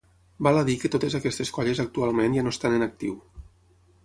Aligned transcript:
Val 0.47 0.61
a 0.61 0.63
dir 0.69 0.77
que 0.83 0.91
totes 0.95 1.17
aquestes 1.19 1.51
colles 1.59 1.83
actualment 1.85 2.39
ja 2.39 2.47
no 2.49 2.55
estan 2.57 2.79
en 2.79 2.87
actiu. 2.91 3.21